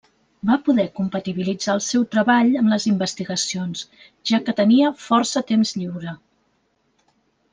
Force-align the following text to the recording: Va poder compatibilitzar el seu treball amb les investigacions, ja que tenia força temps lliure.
Va 0.49 0.55
poder 0.67 0.85
compatibilitzar 0.99 1.75
el 1.79 1.83
seu 1.87 2.05
treball 2.15 2.49
amb 2.61 2.71
les 2.73 2.87
investigacions, 2.93 3.85
ja 4.31 4.39
que 4.47 4.57
tenia 4.63 4.91
força 5.09 5.47
temps 5.53 5.75
lliure. 5.81 6.15